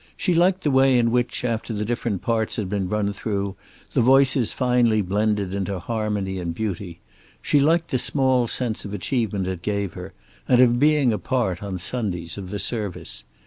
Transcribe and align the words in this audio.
She 0.17 0.33
liked 0.33 0.61
the 0.63 0.71
way 0.71 0.97
in 0.97 1.11
which, 1.11 1.45
after 1.45 1.73
the 1.73 1.85
different 1.85 2.23
parts 2.23 2.55
had 2.55 2.67
been 2.67 2.89
run 2.89 3.13
through, 3.13 3.55
the 3.91 4.01
voices 4.01 4.51
finally 4.51 5.03
blended 5.03 5.53
into 5.53 5.77
harmony 5.77 6.39
and 6.39 6.55
beauty. 6.55 7.01
She 7.39 7.59
liked 7.59 7.89
the 7.91 7.99
small 7.99 8.47
sense 8.47 8.83
of 8.83 8.95
achievement 8.95 9.45
it 9.45 9.61
gave 9.61 9.93
her, 9.93 10.13
and 10.47 10.59
of 10.59 10.79
being 10.79 11.13
a 11.13 11.19
part, 11.19 11.61
on 11.61 11.77
Sundays, 11.77 12.35
of 12.35 12.49
the 12.49 12.57
service. 12.57 13.25